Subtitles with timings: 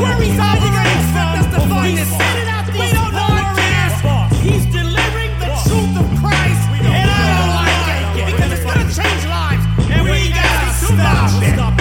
[0.00, 0.56] Where he's it our.
[4.42, 6.90] He's delivering the truth of Christ, and I
[7.36, 11.79] don't like it because it's gonna change lives, and we gotta stop it.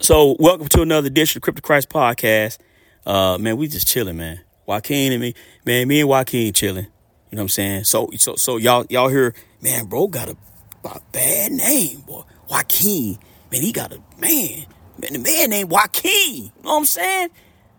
[0.00, 2.58] So, welcome to another edition of Crip To Christ Podcast.
[3.06, 4.40] Uh, man, we just chilling, man.
[4.66, 6.86] Joaquin and me, man, me and Joaquin chilling.
[6.86, 7.84] You know what I'm saying?
[7.84, 10.36] So, so, so y'all, y'all hear, man, bro got a,
[10.84, 12.22] a bad name, boy.
[12.50, 13.16] Joaquin,
[13.52, 14.66] man, he got a man,
[14.98, 16.34] man, the man named Joaquin.
[16.34, 17.28] You know what I'm saying?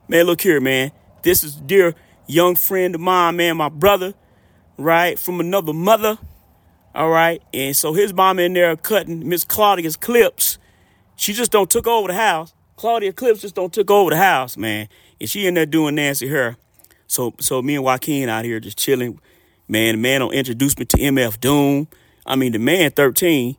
[0.07, 0.91] Man, look here, man.
[1.23, 1.93] This is dear
[2.25, 4.13] young friend of mine, man, my brother,
[4.77, 6.17] right, from another mother.
[6.95, 10.59] All right, and so his mom in there cutting Miss Claudia's clips.
[11.15, 12.53] She just don't took over the house.
[12.75, 14.89] Claudia Clips just don't took over the house, man.
[15.19, 16.57] And she in there doing Nancy her.
[17.07, 19.19] So so me and Joaquin out here just chilling.
[19.67, 21.87] Man, the man don't introduce me to MF Doom.
[22.25, 23.55] I mean, the man 13,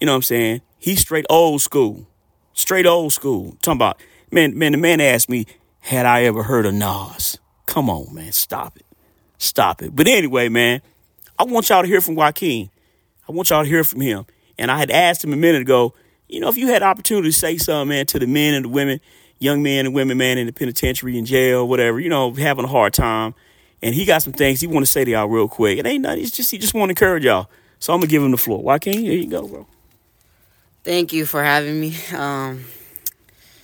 [0.00, 0.60] you know what I'm saying?
[0.78, 2.06] He's straight old school.
[2.52, 3.56] Straight old school.
[3.62, 4.00] Talking about,
[4.30, 5.46] man, man, the man asked me,
[5.80, 7.38] had I ever heard of Nas?
[7.66, 8.32] Come on, man.
[8.32, 8.86] Stop it.
[9.38, 9.94] Stop it.
[9.94, 10.82] But anyway, man,
[11.38, 12.70] I want y'all to hear from Joaquin.
[13.28, 14.26] I want y'all to hear from him.
[14.58, 15.94] And I had asked him a minute ago,
[16.28, 18.68] you know, if you had opportunity to say something, man, to the men and the
[18.68, 19.00] women,
[19.38, 22.68] young men and women, man, in the penitentiary, in jail, whatever, you know, having a
[22.68, 23.34] hard time.
[23.82, 25.78] And he got some things he want to say to y'all real quick.
[25.78, 26.22] It ain't nothing.
[26.22, 27.48] It's just he just want to encourage y'all.
[27.78, 28.62] So I'm gonna give him the floor.
[28.62, 29.66] Joaquin, here you go, bro.
[30.82, 31.94] Thank you for having me.
[32.14, 32.64] Um,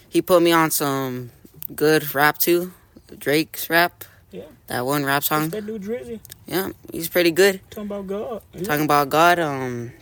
[0.09, 1.31] he put me on some
[1.75, 2.73] good rap too,
[3.19, 4.05] Drake's rap.
[4.33, 4.49] Yeah.
[4.69, 5.51] That one rap song.
[5.51, 7.61] That dude Drizzy Yeah, he's pretty good.
[7.71, 8.43] talking about God.
[8.65, 9.39] Talking about God.
[9.39, 9.93] Um,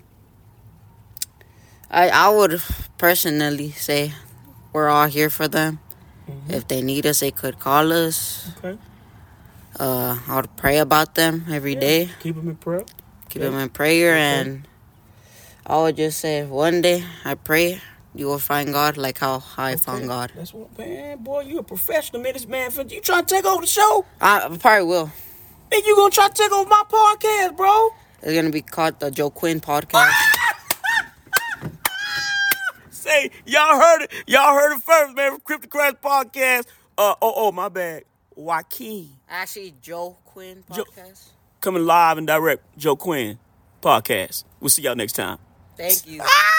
[1.91, 2.63] I I would
[2.97, 4.15] personally say
[4.73, 5.81] we're all here for them.
[6.49, 8.47] If they need us, they could call us.
[8.59, 8.79] Okay.
[9.75, 12.11] Uh, I would pray about them every day.
[12.23, 12.85] Keep him in prayer.
[13.29, 14.67] keep them in prayer and
[15.67, 17.81] I would just say one day I pray
[18.15, 20.33] you will find God like how I found God.
[20.35, 22.33] That's what, man, boy, you a professional, man.
[22.33, 24.05] This man, you trying to take over the show?
[24.21, 25.11] I probably will.
[25.73, 27.91] And you gonna try to take over my podcast, bro?
[28.23, 30.11] It's gonna be called the Joe Quinn podcast.
[32.91, 34.13] Say, y'all heard it.
[34.27, 36.67] Y'all heard it first, man, from Crypto Crash Podcast.
[36.99, 38.05] Uh, oh, oh, my bad.
[38.35, 39.09] Joaquin.
[39.29, 41.31] Actually, Joe Quinn podcast.
[41.61, 43.39] Coming live and direct, Joe Quinn
[43.83, 44.45] Podcast.
[44.61, 45.39] We'll see y'all next time.
[45.77, 46.21] Thank you.
[46.23, 46.50] Ah!